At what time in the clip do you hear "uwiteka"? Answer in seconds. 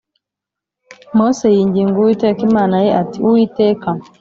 1.99-2.39, 3.27-3.87